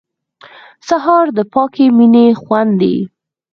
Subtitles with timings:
[0.87, 2.95] سهار د پاکې مینې خوند دی.